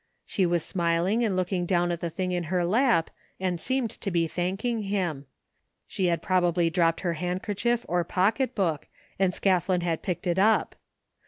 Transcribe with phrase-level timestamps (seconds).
[0.25, 4.09] She was smiling and looking down at the thing in her lap and seemed to
[4.09, 5.27] be thanking him.
[5.85, 8.87] She had probably dropped her handkerchief or pocketbook
[9.19, 10.73] afid Scathlin had picked it up.